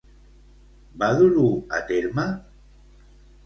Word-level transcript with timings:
Va 1.03 1.11
dur-ho 1.21 1.45
a 1.81 1.85
terme? 1.95 2.29